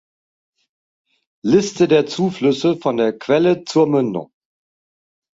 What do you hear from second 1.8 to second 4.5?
der Zuflüsse von der Quelle zur Mündung.